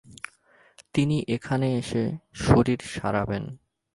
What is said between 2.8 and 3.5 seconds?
সারাবেন।